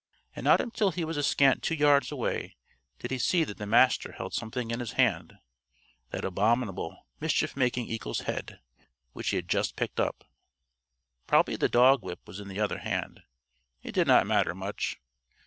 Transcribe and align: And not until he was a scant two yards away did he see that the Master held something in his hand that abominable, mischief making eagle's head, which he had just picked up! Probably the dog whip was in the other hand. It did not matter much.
And 0.35 0.43
not 0.45 0.59
until 0.59 0.89
he 0.89 1.05
was 1.05 1.15
a 1.15 1.21
scant 1.21 1.61
two 1.61 1.75
yards 1.75 2.11
away 2.11 2.57
did 2.97 3.11
he 3.11 3.19
see 3.19 3.43
that 3.43 3.59
the 3.59 3.67
Master 3.67 4.13
held 4.13 4.33
something 4.33 4.71
in 4.71 4.79
his 4.79 4.93
hand 4.93 5.33
that 6.09 6.25
abominable, 6.25 7.05
mischief 7.19 7.55
making 7.55 7.85
eagle's 7.85 8.21
head, 8.21 8.61
which 9.13 9.29
he 9.29 9.35
had 9.35 9.47
just 9.47 9.75
picked 9.75 9.99
up! 9.99 10.23
Probably 11.27 11.55
the 11.55 11.69
dog 11.69 12.01
whip 12.01 12.27
was 12.27 12.39
in 12.39 12.47
the 12.47 12.59
other 12.59 12.79
hand. 12.79 13.21
It 13.83 13.91
did 13.91 14.07
not 14.07 14.25
matter 14.25 14.55
much. 14.55 14.97